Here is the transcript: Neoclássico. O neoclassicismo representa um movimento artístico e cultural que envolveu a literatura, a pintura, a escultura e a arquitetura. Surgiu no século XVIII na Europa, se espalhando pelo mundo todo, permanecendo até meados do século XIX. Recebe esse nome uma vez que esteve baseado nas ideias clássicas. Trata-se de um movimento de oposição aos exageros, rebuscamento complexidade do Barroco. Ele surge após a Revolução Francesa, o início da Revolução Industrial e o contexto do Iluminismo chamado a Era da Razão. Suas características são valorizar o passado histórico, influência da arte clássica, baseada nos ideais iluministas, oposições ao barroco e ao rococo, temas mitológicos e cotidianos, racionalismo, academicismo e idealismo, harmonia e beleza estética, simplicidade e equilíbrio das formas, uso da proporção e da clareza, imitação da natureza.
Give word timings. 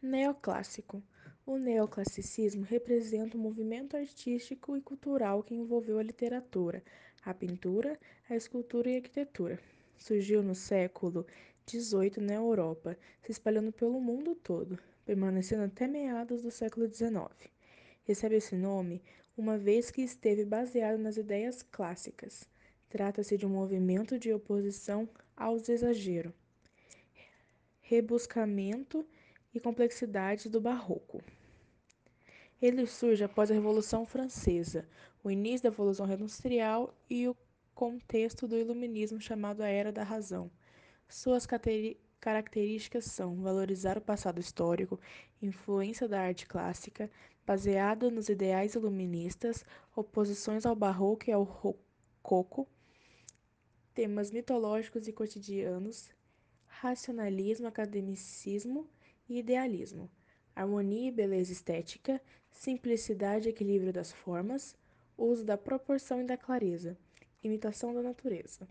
Neoclássico. 0.00 1.02
O 1.44 1.58
neoclassicismo 1.58 2.62
representa 2.62 3.36
um 3.36 3.40
movimento 3.40 3.96
artístico 3.96 4.76
e 4.76 4.80
cultural 4.80 5.42
que 5.42 5.56
envolveu 5.56 5.98
a 5.98 6.02
literatura, 6.04 6.84
a 7.24 7.34
pintura, 7.34 7.98
a 8.30 8.36
escultura 8.36 8.88
e 8.88 8.94
a 8.94 8.96
arquitetura. 8.98 9.58
Surgiu 9.96 10.40
no 10.40 10.54
século 10.54 11.26
XVIII 11.68 12.20
na 12.20 12.34
Europa, 12.34 12.96
se 13.22 13.32
espalhando 13.32 13.72
pelo 13.72 14.00
mundo 14.00 14.36
todo, 14.36 14.78
permanecendo 15.04 15.64
até 15.64 15.88
meados 15.88 16.42
do 16.42 16.50
século 16.52 16.86
XIX. 16.86 17.50
Recebe 18.04 18.36
esse 18.36 18.54
nome 18.54 19.02
uma 19.36 19.58
vez 19.58 19.90
que 19.90 20.02
esteve 20.02 20.44
baseado 20.44 20.98
nas 20.98 21.16
ideias 21.16 21.60
clássicas. 21.60 22.48
Trata-se 22.88 23.36
de 23.36 23.44
um 23.44 23.50
movimento 23.50 24.16
de 24.16 24.32
oposição 24.32 25.08
aos 25.36 25.68
exageros, 25.68 26.32
rebuscamento 27.80 29.04
complexidade 29.60 30.48
do 30.48 30.60
Barroco. 30.60 31.22
Ele 32.60 32.86
surge 32.86 33.24
após 33.24 33.50
a 33.50 33.54
Revolução 33.54 34.04
Francesa, 34.04 34.88
o 35.22 35.30
início 35.30 35.64
da 35.64 35.70
Revolução 35.70 36.10
Industrial 36.12 36.94
e 37.08 37.28
o 37.28 37.36
contexto 37.74 38.48
do 38.48 38.56
Iluminismo 38.56 39.20
chamado 39.20 39.62
a 39.62 39.68
Era 39.68 39.92
da 39.92 40.02
Razão. 40.02 40.50
Suas 41.08 41.46
características 42.20 43.04
são 43.04 43.36
valorizar 43.36 43.96
o 43.96 44.00
passado 44.00 44.40
histórico, 44.40 45.00
influência 45.40 46.08
da 46.08 46.20
arte 46.20 46.46
clássica, 46.46 47.10
baseada 47.46 48.10
nos 48.10 48.28
ideais 48.28 48.74
iluministas, 48.74 49.64
oposições 49.94 50.66
ao 50.66 50.76
barroco 50.76 51.30
e 51.30 51.32
ao 51.32 51.44
rococo, 51.44 52.68
temas 53.94 54.30
mitológicos 54.30 55.08
e 55.08 55.12
cotidianos, 55.12 56.10
racionalismo, 56.66 57.66
academicismo 57.66 58.88
e 59.28 59.38
idealismo, 59.38 60.10
harmonia 60.54 61.08
e 61.08 61.12
beleza 61.12 61.52
estética, 61.52 62.20
simplicidade 62.50 63.48
e 63.48 63.50
equilíbrio 63.50 63.92
das 63.92 64.10
formas, 64.10 64.76
uso 65.16 65.44
da 65.44 65.56
proporção 65.58 66.20
e 66.20 66.24
da 66.24 66.36
clareza, 66.36 66.96
imitação 67.42 67.94
da 67.94 68.02
natureza. 68.02 68.68